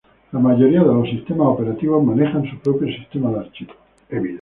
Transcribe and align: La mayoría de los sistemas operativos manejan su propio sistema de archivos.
La 0.31 0.39
mayoría 0.39 0.79
de 0.79 0.87
los 0.87 1.07
sistemas 1.07 1.49
operativos 1.49 2.03
manejan 2.03 2.43
su 2.49 2.57
propio 2.57 2.87
sistema 2.87 3.29
de 3.33 3.37
archivos. 3.41 3.75